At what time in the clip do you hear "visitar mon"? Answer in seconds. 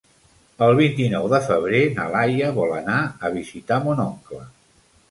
3.41-4.05